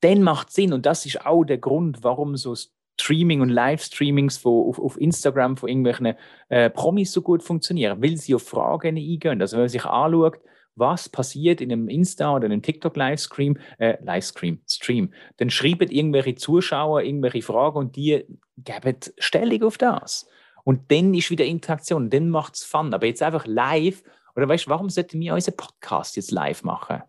dann 0.00 0.22
macht 0.22 0.50
Sinn 0.50 0.72
und 0.72 0.86
das 0.86 1.04
ist 1.04 1.26
auch 1.26 1.44
der 1.44 1.58
Grund, 1.58 2.02
warum 2.02 2.38
so 2.38 2.54
Streaming 3.00 3.40
und 3.40 3.48
Livestreamings 3.48 4.44
auf, 4.44 4.78
auf 4.78 5.00
Instagram 5.00 5.56
von 5.56 5.68
irgendwelchen 5.68 6.14
äh, 6.48 6.70
Promis 6.70 7.12
so 7.12 7.22
gut 7.22 7.42
funktionieren, 7.42 8.02
weil 8.02 8.16
sie 8.16 8.34
auf 8.34 8.46
Fragen 8.46 8.96
eingehen. 8.96 9.40
Also 9.40 9.56
wenn 9.56 9.62
man 9.62 9.68
sich 9.68 9.84
anschaut, 9.84 10.38
was 10.76 11.08
passiert 11.08 11.60
in 11.60 11.72
einem 11.72 11.88
Insta 11.88 12.34
oder 12.34 12.46
einem 12.46 12.62
TikTok-Livestream, 12.62 13.58
äh, 13.78 13.96
Livestream, 14.02 14.60
Stream, 14.68 15.12
dann 15.36 15.50
schreiben 15.50 15.90
irgendwelche 15.90 16.34
Zuschauer 16.36 17.02
irgendwelche 17.02 17.42
Fragen 17.42 17.78
und 17.78 17.96
die 17.96 18.24
geben 18.56 18.96
Stellung 19.18 19.62
auf 19.64 19.78
das. 19.78 20.28
Und 20.64 20.90
dann 20.90 21.14
ist 21.14 21.30
wieder 21.30 21.44
Interaktion, 21.44 22.10
dann 22.10 22.30
macht 22.30 22.54
es 22.54 22.64
Fun. 22.64 22.94
Aber 22.94 23.06
jetzt 23.06 23.22
einfach 23.22 23.46
live, 23.46 24.02
oder 24.36 24.48
weißt 24.48 24.66
du, 24.66 24.70
warum 24.70 24.90
sollten 24.90 25.20
wir 25.20 25.34
unseren 25.34 25.56
Podcast 25.56 26.16
jetzt 26.16 26.30
live 26.30 26.62
machen? 26.62 27.02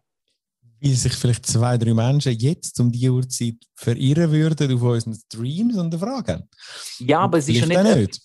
Weil 0.81 0.95
sich 0.95 1.13
vielleicht 1.13 1.45
zwei, 1.45 1.77
drei 1.77 1.93
Menschen 1.93 2.33
jetzt 2.37 2.79
um 2.79 2.91
die 2.91 3.09
Uhrzeit 3.09 3.55
verirren 3.75 4.31
würden 4.31 4.73
auf 4.73 4.81
unseren 4.81 5.13
Streams 5.13 5.77
und 5.77 5.93
Fragen. 5.95 6.47
Ja, 6.99 7.19
aber 7.19 7.37
es 7.37 7.47
ist 7.47 7.59
ja 7.59 7.83
nicht, 7.83 7.95
nicht. 7.95 8.21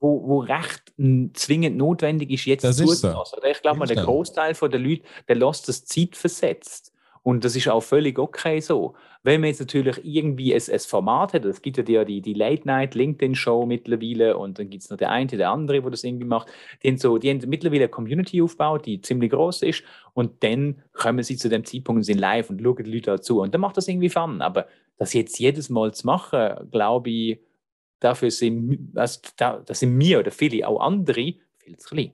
Wo, 0.00 0.26
wo 0.26 0.38
recht 0.40 0.92
zwingend 1.34 1.76
notwendig 1.76 2.30
ist, 2.30 2.44
jetzt 2.46 2.62
zuzulassen. 2.62 3.12
So. 3.12 3.48
Ich 3.48 3.60
glaube 3.60 3.78
mal, 3.78 3.86
der 3.86 4.04
Großteil 4.04 4.54
der 4.54 4.80
Leute, 4.80 5.02
der 5.28 5.36
lässt 5.36 5.68
das 5.68 5.84
Zeit 5.84 6.16
versetzt. 6.16 6.92
Und 7.22 7.44
das 7.44 7.56
ist 7.56 7.68
auch 7.68 7.82
völlig 7.82 8.18
okay 8.18 8.60
so. 8.60 8.94
Wenn 9.22 9.40
man 9.40 9.48
jetzt 9.48 9.60
natürlich 9.60 10.00
irgendwie 10.04 10.54
ein, 10.54 10.62
ein 10.70 10.78
Format 10.78 11.34
hat, 11.34 11.44
es 11.44 11.60
gibt 11.60 11.76
ja 11.76 12.04
die, 12.04 12.20
die 12.20 12.34
Late-Night 12.34 12.94
LinkedIn-Show 12.94 13.66
mittlerweile 13.66 14.36
und 14.36 14.58
dann 14.58 14.70
gibt 14.70 14.84
es 14.84 14.90
noch 14.90 14.96
der 14.96 15.10
eine, 15.10 15.26
der 15.26 15.50
andere, 15.50 15.82
der 15.82 15.90
das 15.90 16.04
irgendwie 16.04 16.26
macht. 16.26 16.48
Die 16.82 16.88
haben, 16.88 16.98
so, 16.98 17.18
die 17.18 17.30
haben 17.30 17.40
mittlerweile 17.46 17.84
eine 17.84 17.90
Community 17.90 18.40
aufgebaut, 18.40 18.86
die 18.86 19.00
ziemlich 19.00 19.30
groß 19.30 19.62
ist 19.62 19.82
und 20.14 20.42
dann 20.42 20.82
kommen 20.92 21.22
sie 21.22 21.36
zu 21.36 21.48
dem 21.48 21.64
Zeitpunkt 21.64 21.98
und 21.98 22.04
sind 22.04 22.18
live 22.18 22.50
und 22.50 22.62
schauen 22.62 22.84
die 22.84 22.90
Leute 22.92 23.10
dazu 23.10 23.40
und 23.40 23.52
dann 23.52 23.60
macht 23.60 23.76
das 23.76 23.88
irgendwie 23.88 24.08
Fun. 24.08 24.40
Aber 24.40 24.66
das 24.96 25.12
jetzt 25.12 25.38
jedes 25.38 25.68
Mal 25.68 25.92
zu 25.94 26.06
machen, 26.06 26.70
glaube 26.70 27.10
ich, 27.10 27.40
dafür 28.00 28.30
sind, 28.30 28.92
also, 28.94 29.20
das 29.36 29.80
sind 29.80 29.96
mir 29.96 30.20
oder 30.20 30.30
viele 30.30 30.66
auch 30.66 30.80
andere 30.80 31.34
viel 31.58 31.76
zu 31.76 31.88
klein. 31.88 32.12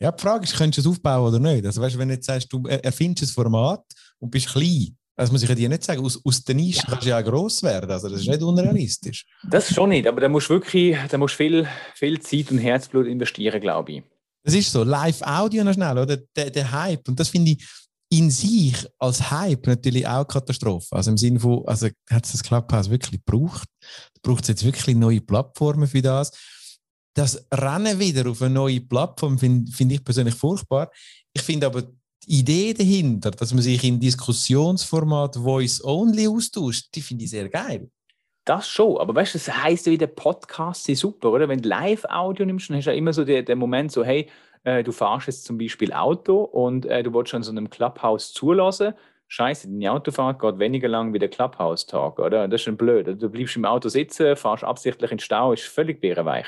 Ja, 0.00 0.10
die 0.10 0.20
Frage 0.20 0.44
ist, 0.44 0.56
könntest 0.56 0.84
du 0.84 0.90
es 0.90 0.96
aufbauen 0.96 1.28
oder 1.28 1.38
nicht? 1.38 1.64
Also, 1.64 1.80
weißt, 1.80 1.96
wenn 1.96 2.08
du 2.08 2.14
jetzt 2.14 2.26
sagst, 2.26 2.52
du 2.52 2.66
erfindest 2.66 3.30
ein 3.30 3.34
Format 3.34 3.84
und 4.22 4.30
bist 4.30 4.48
klein, 4.48 4.96
das 5.16 5.30
muss 5.30 5.42
ich 5.42 5.54
dir 5.54 5.68
nicht 5.68 5.84
sagen, 5.84 6.04
aus, 6.04 6.20
aus 6.24 6.42
der 6.44 6.54
Nische 6.54 6.78
ja. 6.78 6.84
kannst 6.88 7.04
du 7.04 7.10
ja 7.10 7.20
gross 7.20 7.62
werden, 7.62 7.90
also 7.90 8.08
das 8.08 8.20
ist 8.20 8.28
nicht 8.28 8.42
unrealistisch. 8.42 9.26
Das 9.48 9.72
schon 9.72 9.90
nicht, 9.90 10.06
aber 10.06 10.20
da 10.20 10.28
musst 10.28 10.48
du 10.48 10.54
wirklich 10.54 10.96
da 11.10 11.18
musst 11.18 11.34
viel, 11.34 11.66
viel 11.94 12.20
Zeit 12.20 12.50
und 12.50 12.58
Herzblut 12.58 13.06
investieren, 13.06 13.60
glaube 13.60 13.92
ich. 13.92 14.02
Das 14.44 14.54
ist 14.54 14.72
so, 14.72 14.82
Live-Audio 14.82 15.64
noch 15.64 15.74
schnell, 15.74 15.98
oder? 15.98 16.16
Der, 16.16 16.50
der 16.50 16.72
Hype, 16.72 17.06
und 17.08 17.20
das 17.20 17.28
finde 17.28 17.52
ich 17.52 17.64
in 18.10 18.30
sich 18.30 18.74
als 18.98 19.30
Hype 19.30 19.66
natürlich 19.66 20.06
auch 20.06 20.26
Katastrophe. 20.26 20.94
Also 20.94 21.10
im 21.10 21.16
Sinne 21.16 21.40
von, 21.40 21.62
also 21.66 21.88
hat 22.10 22.26
es 22.26 22.32
das 22.32 22.42
Clubhouse 22.42 22.90
wirklich 22.90 23.22
gebraucht? 23.24 23.68
Braucht 24.22 24.42
es 24.42 24.48
jetzt 24.48 24.64
wirklich 24.64 24.96
neue 24.96 25.20
Plattformen 25.20 25.86
für 25.86 26.02
das? 26.02 26.32
das 27.14 27.46
Rennen 27.52 27.98
wieder 27.98 28.30
auf 28.30 28.42
eine 28.42 28.54
neue 28.54 28.80
Plattform 28.80 29.38
finde 29.38 29.70
find 29.70 29.92
ich 29.92 30.04
persönlich 30.04 30.34
furchtbar. 30.34 30.90
Ich 31.32 31.42
finde 31.42 31.66
aber 31.66 31.84
die 32.26 32.40
Idee 32.40 32.74
dahinter, 32.74 33.30
dass 33.30 33.52
man 33.52 33.62
sich 33.62 33.82
im 33.84 34.00
Diskussionsformat 34.00 35.36
Voice-Only 35.36 36.28
austauscht, 36.28 36.88
die 36.94 37.00
finde 37.00 37.24
ich 37.24 37.30
sehr 37.30 37.48
geil. 37.48 37.90
Das 38.44 38.68
schon, 38.68 38.98
aber 38.98 39.14
weißt 39.14 39.34
du, 39.34 39.38
das 39.38 39.62
heisst 39.62 39.86
ja 39.86 39.92
wieder 39.92 40.08
Podcast 40.08 40.88
ist 40.88 41.00
super, 41.00 41.30
oder? 41.30 41.48
Wenn 41.48 41.62
du 41.62 41.68
Live-Audio 41.68 42.44
nimmst, 42.44 42.70
dann 42.70 42.76
hast 42.76 42.86
du 42.86 42.90
ja 42.90 42.96
immer 42.96 43.12
so 43.12 43.24
den, 43.24 43.44
den 43.44 43.58
Moment 43.58 43.92
so, 43.92 44.02
hey, 44.04 44.28
äh, 44.64 44.82
du 44.82 44.90
fahrst 44.90 45.28
jetzt 45.28 45.44
zum 45.44 45.58
Beispiel 45.58 45.92
Auto 45.92 46.42
und 46.42 46.86
äh, 46.86 47.02
du 47.02 47.14
willst 47.14 47.30
schon 47.30 47.42
so 47.42 47.52
einem 47.52 47.70
Clubhouse 47.70 48.32
zulassen. 48.32 48.94
Scheiße, 49.28 49.68
die 49.68 49.88
Autofahrt 49.88 50.40
geht 50.40 50.58
weniger 50.58 50.88
lang 50.88 51.14
wie 51.14 51.18
der 51.18 51.30
Clubhouse-Tag, 51.30 52.18
oder? 52.18 52.48
Das 52.48 52.60
ist 52.60 52.64
schon 52.64 52.76
blöd. 52.76 53.06
Du 53.22 53.28
bleibst 53.28 53.56
im 53.56 53.64
Auto 53.64 53.88
sitzen, 53.88 54.36
fahrst 54.36 54.64
absichtlich 54.64 55.10
in 55.10 55.18
den 55.18 55.22
Stau, 55.22 55.52
ist 55.52 55.62
völlig 55.62 56.00
bärenweich. 56.00 56.46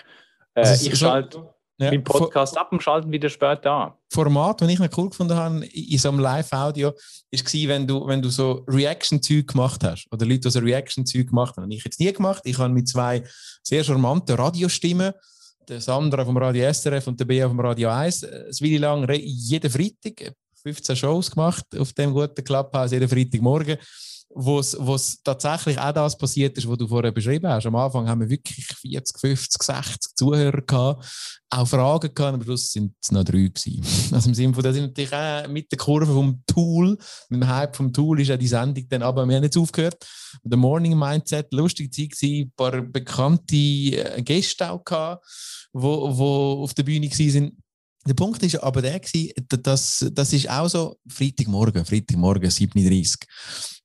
Äh, 0.55 0.75
ich 0.75 0.99
schalte 0.99 1.54
ja, 1.79 1.91
meinen 1.91 2.05
Podcast 2.05 2.57
ab 2.57 2.73
und 2.73 2.83
schalte 2.83 3.11
wieder 3.11 3.29
später 3.29 3.71
an. 3.71 3.93
Format, 4.13 4.61
das 4.61 4.69
ich 4.69 4.79
noch 4.79 4.89
cool 4.97 5.11
gefunden 5.11 5.35
habe 5.35 5.65
in 5.67 5.99
so 5.99 6.09
einem 6.09 6.21
Live-Audio, 6.21 6.89
war, 6.91 7.69
wenn 7.69 7.87
du, 7.87 8.07
wenn 8.07 8.23
du 8.23 8.29
so 8.29 8.65
Reaction-Zeug 8.69 9.49
gemacht 9.49 9.83
hast. 9.83 10.07
Oder 10.13 10.25
Leute, 10.25 10.41
die 10.41 10.51
so 10.51 10.61
Reaction-Zeug 10.61 11.29
gemacht 11.29 11.57
haben. 11.57 11.71
Ich 11.71 11.85
jetzt 11.85 11.99
nie 11.99 12.13
gemacht. 12.13 12.43
Ich 12.45 12.59
habe 12.59 12.73
mit 12.73 12.89
zwei 12.89 13.25
sehr 13.63 13.83
charmanten 13.83 14.37
Radiostimmen, 14.37 15.13
der 15.69 15.81
Sandra 15.81 16.25
vom 16.25 16.37
Radio 16.37 16.73
SRF 16.73 17.07
und 17.09 17.19
der 17.19 17.25
Bea 17.25 17.49
vom 17.49 17.59
Radio 17.59 17.89
1, 17.89 18.23
äh, 18.23 18.45
ein 18.47 18.53
Weile 18.61 18.79
lang 18.79 19.11
jeden 19.11 19.71
Freitag 19.71 20.35
15 20.63 20.97
Shows 20.97 21.31
gemacht 21.31 21.65
auf 21.79 21.93
dem 21.93 22.13
guten 22.13 22.45
Clubhouse, 22.45 22.93
jeden 22.93 23.09
Freitagmorgen 23.09 23.79
wo 24.35 24.59
es 24.59 25.23
tatsächlich 25.23 25.79
auch 25.79 25.93
das 25.93 26.19
passiert 26.19 26.59
ist, 26.59 26.69
was 26.69 26.79
du 26.79 26.89
vorher 26.89 27.13
beschrieben 27.13 27.49
hast. 27.49 27.67
Am 27.67 27.77
Anfang 27.77 28.09
haben 28.09 28.21
wir 28.21 28.29
wirklich 28.29 28.67
40, 28.67 29.19
50, 29.21 29.63
60 29.63 30.15
Zuhörer 30.17 30.61
gehabt, 30.61 31.05
auch 31.51 31.69
Fragen 31.69 32.13
gehabt, 32.13 32.35
aber 32.35 32.45
Schluss 32.45 32.73
sind 32.73 32.95
es 33.03 33.13
noch 33.13 33.25
drei 33.25 33.49
gewesen. 33.49 33.83
Also 34.15 34.29
im 34.29 34.35
Sinne 34.35 34.55
von, 34.55 34.63
das 34.63 34.75
sind 34.75 34.87
natürlich 34.87 35.13
auch 35.13 35.49
mit 35.49 35.71
der 35.71 35.79
Kurve 35.79 36.13
vom 36.13 36.43
Tool, 36.47 36.99
mit 37.29 37.43
dem 37.43 37.49
Hype 37.49 37.77
vom 37.77 37.93
Tool 37.93 38.21
ist 38.21 38.29
ja 38.29 38.37
die 38.37 38.49
Sendung 38.49 38.87
dann 38.89 39.03
aber, 39.03 39.25
wir 39.27 39.37
haben 39.37 39.45
jetzt 39.45 39.57
aufgehört. 39.57 40.05
Der 40.43 40.59
Morning 40.59 40.99
Mindset, 40.99 41.53
lustige 41.53 41.91
Zeit 41.91 42.11
gewesen, 42.11 42.47
ein 42.47 42.53
paar 42.57 42.83
bekannte 42.83 43.57
äh, 43.57 44.23
Gäste 44.23 44.71
auch 44.71 44.85
gehabt, 44.85 45.25
wo, 45.73 46.17
wo 46.17 46.63
auf 46.63 46.75
der 46.75 46.83
Bühne 46.83 47.09
waren. 47.09 47.57
Der 48.07 48.15
Punkt 48.15 48.43
ist 48.43 48.57
aber 48.57 48.83
der 48.83 49.01
gewesen, 49.01 49.33
das, 49.49 50.33
ist 50.33 50.51
auch 50.51 50.69
so 50.69 50.99
Freitagmorgen, 51.09 51.85
Freitagmorgen 51.85 52.51
37 52.51 53.21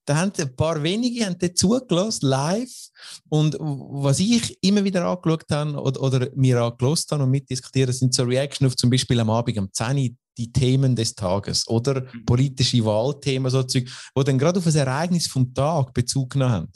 da 0.10 0.18
haben 0.18 0.32
ein 0.40 0.56
paar 0.56 0.82
wenige 0.82 1.24
haben 1.24 1.38
zugelassen, 1.56 2.26
live. 2.26 2.90
Und 3.30 3.56
was 3.60 4.20
ich 4.20 4.58
immer 4.64 4.84
wieder 4.84 5.06
angeschaut 5.06 5.46
habe 5.52 5.80
oder, 5.80 6.02
oder 6.02 6.28
mir 6.36 6.60
angelost 6.64 7.12
habe 7.12 7.24
und 7.24 7.30
mitdiskutiert, 7.30 7.94
sind 7.94 8.16
so 8.16 8.24
Reactions 8.24 8.72
auf 8.72 8.76
zum 8.76 8.90
Beispiel 8.90 9.20
am 9.20 9.30
Abend 9.30 9.60
um 9.60 9.72
10 9.72 9.98
Uhr 9.98 10.10
die 10.36 10.52
Themen 10.52 10.96
des 10.96 11.14
Tages 11.14 11.68
oder 11.68 12.02
mhm. 12.02 12.26
politische 12.26 12.84
Wahlthemen, 12.84 13.52
so 13.52 13.62
Zeug, 13.62 13.88
die 14.18 14.24
dann 14.24 14.40
gerade 14.40 14.58
auf 14.58 14.66
ein 14.66 14.76
Ereignis 14.76 15.28
vom 15.28 15.54
Tag 15.54 15.94
Bezug 15.94 16.32
genommen 16.32 16.54
haben. 16.54 16.72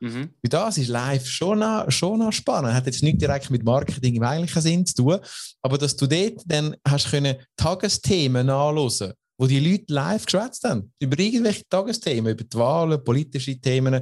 Mhm. 0.00 0.34
das 0.42 0.76
ist 0.76 0.88
live 0.88 1.26
schon 1.26 1.60
noch, 1.60 1.90
schon 1.90 2.18
noch 2.18 2.32
spannend. 2.32 2.74
Hat 2.74 2.84
jetzt 2.84 3.02
nicht 3.02 3.22
direkt 3.22 3.48
mit 3.48 3.64
Marketing 3.64 4.16
im 4.16 4.22
eigentlichen 4.24 4.60
Sinn 4.60 4.84
zu 4.84 4.94
tun, 4.96 5.20
aber 5.62 5.78
dass 5.78 5.96
du 5.96 6.06
dort 6.06 6.42
dann 6.44 6.76
hast 6.86 7.10
können 7.10 7.36
Tagesthemen 7.56 8.48
nachlesen 8.48 9.14
wo 9.36 9.46
die 9.46 9.60
Leute 9.60 9.92
live 9.92 10.24
geschwätzt 10.24 10.64
haben. 10.64 10.92
Über 10.98 11.18
irgendwelche 11.18 11.62
Tagesthemen, 11.68 12.32
über 12.32 12.44
die 12.44 12.56
Wahlen, 12.56 13.02
politische 13.02 13.58
Themen, 13.60 14.00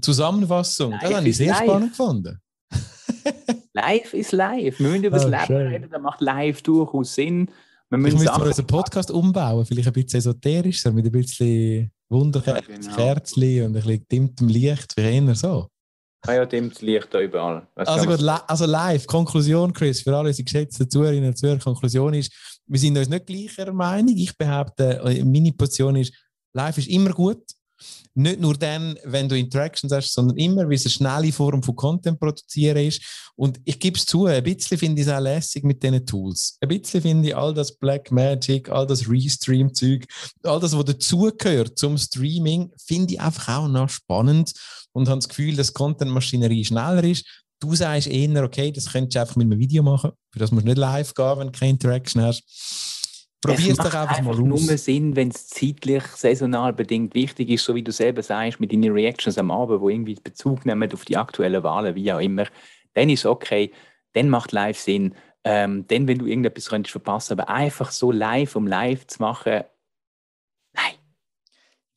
Zusammenfassung. 0.00 0.92
Live 0.92 1.00
das 1.02 1.14
habe 1.14 1.28
ich 1.28 1.36
sehr 1.36 1.52
live. 1.52 1.62
spannend 1.62 1.90
gefunden. 1.90 2.40
live 3.74 4.14
ist 4.14 4.32
live. 4.32 4.78
Wir 4.78 4.88
müssen 4.88 5.04
über 5.04 5.16
das 5.16 5.26
oh, 5.26 5.28
Leben 5.28 5.46
schön. 5.46 5.66
reden, 5.66 5.90
das 5.90 6.02
macht 6.02 6.20
live 6.20 6.62
durchaus 6.62 7.14
Sinn. 7.14 7.50
Wir 7.88 7.98
müssen 7.98 8.18
ich 8.18 8.22
müsste 8.22 8.42
unseren 8.42 8.66
Podcast 8.66 9.10
umbauen, 9.10 9.66
vielleicht 9.66 9.88
ein 9.88 9.92
bisschen 9.92 10.18
esoterisch, 10.18 10.84
mit 10.86 11.04
ein 11.04 11.10
bisschen 11.10 11.90
Wunderkerzchen 12.08 12.82
ja, 12.82 13.14
genau. 13.14 13.66
und 13.66 13.76
ein 13.76 13.82
bisschen 13.82 14.06
dimmtem 14.10 14.48
Licht, 14.48 14.96
wie 14.96 15.00
eher 15.00 15.34
so. 15.34 15.68
Ah 16.26 16.34
ja, 16.34 16.44
dimmtes 16.44 16.82
Licht 16.82 17.08
da 17.12 17.20
überall. 17.20 17.66
Was 17.74 17.88
also 17.88 18.06
gut, 18.06 18.20
also 18.46 18.66
live, 18.66 19.06
Konklusion, 19.06 19.72
Chris, 19.72 20.02
für 20.02 20.14
alle 20.14 20.28
unsere 20.28 20.44
geschätzten 20.44 20.88
Zuhörerinnen 20.88 21.30
und 21.30 21.36
Zuhörer, 21.36 21.58
Konklusion 21.58 22.12
ist, 22.12 22.59
wir 22.70 22.78
sind 22.78 22.96
uns 22.96 23.08
nicht 23.08 23.26
gleicher 23.26 23.72
Meinung. 23.72 24.16
Ich 24.16 24.36
behaupte, 24.36 25.00
äh, 25.04 25.24
meine 25.24 25.52
Position 25.52 25.96
ist, 25.96 26.14
live 26.52 26.78
ist 26.78 26.88
immer 26.88 27.10
gut. 27.10 27.42
Nicht 28.14 28.40
nur 28.40 28.54
dann, 28.54 28.98
wenn 29.04 29.28
du 29.28 29.38
Interactions 29.38 29.92
hast, 29.92 30.12
sondern 30.12 30.36
immer, 30.36 30.66
weil 30.66 30.74
es 30.74 30.84
eine 30.84 30.90
schnelle 30.90 31.32
Form 31.32 31.62
von 31.62 31.74
Content 31.74 32.20
produzieren 32.20 32.76
ist. 32.76 33.30
Und 33.36 33.58
ich 33.64 33.80
gebe 33.80 33.96
es 33.96 34.04
zu, 34.04 34.26
ein 34.26 34.42
bisschen 34.44 34.76
finde 34.76 35.00
ich 35.00 35.08
es 35.08 35.12
auch 35.12 35.20
lässig 35.20 35.64
mit 35.64 35.82
diesen 35.82 36.04
Tools. 36.04 36.58
Ein 36.60 36.68
bisschen 36.68 37.00
finde 37.00 37.28
ich 37.28 37.36
all 37.36 37.54
das 37.54 37.76
Black 37.76 38.12
Magic, 38.12 38.68
all 38.68 38.86
das 38.86 39.08
Restream-Zeug, 39.08 40.04
all 40.42 40.60
das, 40.60 40.76
was 40.76 40.84
dazugehört 40.84 41.78
zum 41.78 41.96
Streaming, 41.96 42.70
finde 42.76 43.14
ich 43.14 43.20
einfach 43.20 43.60
auch 43.60 43.68
noch 43.68 43.88
spannend 43.88 44.52
und 44.92 45.08
habe 45.08 45.18
das 45.18 45.28
Gefühl, 45.28 45.56
dass 45.56 45.72
Content-Maschinerie 45.72 46.64
schneller 46.64 47.04
ist. 47.04 47.24
Du 47.60 47.74
sagst 47.74 48.08
eher, 48.08 48.42
okay, 48.42 48.72
das 48.72 48.90
könntest 48.90 49.14
du 49.14 49.20
einfach 49.20 49.36
mit 49.36 49.44
einem 49.44 49.58
Video 49.58 49.82
machen. 49.82 50.12
Für 50.30 50.38
das 50.38 50.50
musst 50.50 50.64
du 50.64 50.68
nicht 50.68 50.78
live 50.78 51.14
gehen, 51.14 51.38
wenn 51.38 51.52
du 51.52 51.58
keine 51.58 51.72
Interaction 51.72 52.22
hast. 52.22 52.42
Probier 53.42 53.72
es 53.72 53.78
doch 53.78 53.84
einfach, 53.86 54.18
einfach 54.18 54.22
mal 54.22 54.52
aus. 54.52 54.66
nur 54.66 54.78
Sinn, 54.78 55.16
wenn 55.16 55.28
es 55.28 55.48
zeitlich, 55.48 56.04
saisonal 56.04 56.72
bedingt 56.72 57.14
wichtig 57.14 57.48
ist, 57.48 57.64
so 57.64 57.74
wie 57.74 57.82
du 57.82 57.92
selber 57.92 58.22
sagst, 58.22 58.60
mit 58.60 58.72
deinen 58.72 58.92
Reactions 58.92 59.38
am 59.38 59.50
Abend, 59.50 59.80
wo 59.80 59.88
irgendwie 59.88 60.14
Bezug 60.14 60.66
nehmen 60.66 60.92
auf 60.92 61.04
die 61.04 61.16
aktuellen 61.16 61.62
Wahlen, 61.62 61.94
wie 61.94 62.12
auch 62.12 62.18
immer, 62.18 62.46
dann 62.94 63.08
ist 63.08 63.20
es 63.20 63.26
okay, 63.26 63.72
dann 64.12 64.28
macht 64.28 64.52
live 64.52 64.78
Sinn. 64.78 65.14
Ähm, 65.44 65.86
dann, 65.88 66.06
wenn 66.06 66.18
du 66.18 66.26
irgendetwas 66.26 66.66
könntest 66.66 66.92
verpassen, 66.92 67.38
aber 67.38 67.48
einfach 67.48 67.90
so 67.92 68.12
live, 68.12 68.56
um 68.56 68.66
live 68.66 69.06
zu 69.06 69.22
machen, 69.22 69.62
nein. 70.74 70.94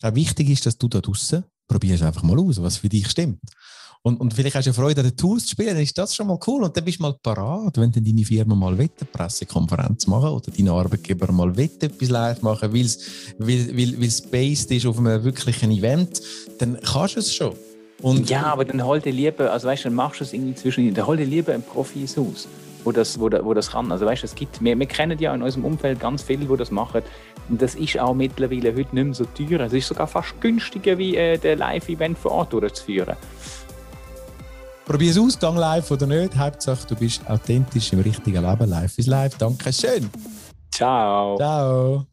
Ja, 0.01 0.15
wichtig 0.15 0.49
ist, 0.49 0.65
dass 0.65 0.77
du 0.77 0.87
da 0.87 1.01
draußen 1.01 1.43
probierst 1.67 2.03
einfach 2.03 2.23
mal 2.23 2.39
aus, 2.39 2.61
was 2.61 2.77
für 2.77 2.89
dich 2.89 3.09
stimmt. 3.09 3.41
Und, 4.05 4.19
und 4.19 4.33
vielleicht 4.33 4.57
hast 4.57 4.67
du 4.67 4.73
Freude 4.73 4.99
an 4.99 5.07
den 5.07 5.15
Tools 5.15 5.45
zu 5.45 5.51
spielen, 5.51 5.69
dann 5.69 5.81
ist 5.81 5.97
das 5.97 6.13
schon 6.13 6.27
mal 6.27 6.37
cool. 6.45 6.63
Und 6.63 6.75
dann 6.75 6.83
bist 6.83 6.99
du 6.99 7.03
mal 7.03 7.15
parat, 7.23 7.77
wenn 7.77 7.89
dann 7.89 8.03
deine 8.03 8.25
Firma 8.25 8.53
mal 8.53 8.77
will, 8.77 8.89
eine 8.99 9.09
Pressekonferenz 9.09 10.07
machen 10.07 10.29
oder 10.29 10.51
deine 10.51 10.71
Arbeitgeber 10.73 11.31
mal 11.31 11.55
will, 11.55 11.69
etwas 11.79 12.09
live 12.09 12.41
machen, 12.41 12.73
weil 12.73 12.81
es 12.81 12.99
weil, 13.37 13.69
weil, 13.69 14.01
weil 14.01 14.11
based 14.29 14.71
ist 14.71 14.85
auf 14.85 14.97
einem 14.97 15.23
wirklichen 15.23 15.71
Event, 15.71 16.21
dann 16.59 16.77
kannst 16.81 17.15
du 17.15 17.19
es 17.21 17.33
schon. 17.33 17.55
Und 18.01 18.29
ja, 18.29 18.43
aber 18.47 18.65
dann 18.65 18.83
hol 18.85 18.99
dir 18.99 19.13
lieber, 19.13 19.49
also 19.49 19.69
weißt 19.69 19.85
du, 19.85 19.87
dann 19.87 19.95
machst 19.95 20.19
du 20.19 20.25
es 20.25 20.33
irgendwie 20.33 20.55
zwischen, 20.55 20.93
dann 20.93 21.07
hol 21.07 21.15
dir 21.15 21.25
lieber 21.25 21.53
einen 21.53 21.63
Profi 21.63 22.05
Haus, 22.05 22.49
wo 22.83 22.91
das, 22.91 23.17
wo, 23.17 23.31
wo 23.31 23.53
das 23.53 23.71
kann. 23.71 23.89
Also 23.89 24.05
weißt 24.05 24.25
es 24.25 24.35
gibt, 24.35 24.61
wir, 24.61 24.77
wir 24.77 24.85
kennen 24.85 25.17
ja 25.17 25.33
in 25.33 25.41
unserem 25.41 25.63
Umfeld 25.63 26.01
ganz 26.01 26.23
viele, 26.23 26.45
die 26.45 26.57
das 26.57 26.71
machen. 26.71 27.03
Und 27.47 27.61
das 27.61 27.75
ist 27.75 27.97
auch 27.97 28.13
mittlerweile 28.13 28.75
heute 28.75 28.93
nicht 28.95 29.05
mehr 29.05 29.13
so 29.13 29.23
teuer. 29.23 29.61
Es 29.61 29.71
ist 29.71 29.87
sogar 29.87 30.07
fast 30.07 30.39
günstiger, 30.41 30.97
wie 30.97 31.15
äh, 31.15 31.37
der 31.37 31.55
Live-Event 31.55 32.17
vor 32.17 32.31
Ort 32.31 32.51
durchzuführen. 32.51 33.15
Probier 34.85 35.11
es 35.11 35.17
aus, 35.17 35.39
gang 35.39 35.57
live 35.57 35.89
oder 35.91 36.05
nicht. 36.05 36.35
Hauptsache, 36.35 36.85
du 36.87 36.95
bist 36.95 37.21
authentisch 37.29 37.93
im 37.93 38.01
richtigen 38.01 38.45
Leben. 38.45 38.69
Live 38.69 38.97
ist 38.97 39.07
live. 39.07 39.37
Dankeschön. 39.37 40.09
Ciao. 40.73 41.37
Ciao. 41.37 42.05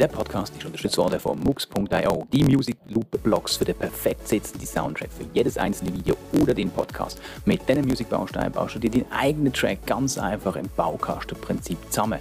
Der 0.00 0.08
Podcast 0.08 0.52
ist 0.56 0.64
unterstützt 0.64 0.98
worden 0.98 1.20
von 1.20 1.38
Mux.io, 1.38 2.26
die 2.32 2.42
Music 2.42 2.76
Loop 2.88 3.22
Blogs 3.22 3.54
für 3.56 3.64
den 3.64 3.76
perfekt 3.76 4.26
sitzenden 4.26 4.66
Soundtrack 4.66 5.12
für 5.12 5.26
jedes 5.32 5.56
einzelne 5.56 5.94
Video 5.94 6.16
oder 6.40 6.54
den 6.54 6.70
Podcast. 6.70 7.20
Mit 7.44 7.68
diesen 7.68 7.86
Musikbausteinen 7.86 8.50
baust 8.50 8.74
du 8.74 8.80
dir 8.80 8.90
deinen 8.90 9.12
eigenen 9.12 9.52
Track 9.52 9.86
ganz 9.86 10.18
einfach 10.18 10.56
im 10.56 10.68
Baukastenprinzip 10.74 11.78
zusammen, 11.88 12.18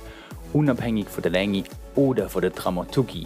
unabhängig 0.54 1.10
von 1.10 1.24
der 1.24 1.32
Länge 1.32 1.64
oder 1.96 2.30
von 2.30 2.44
der 2.44 2.52
Dramaturgie. 2.52 3.26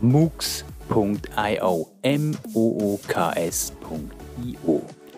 Mux.io, 0.00 1.88
M-O-O-K-S.io 2.02 2.94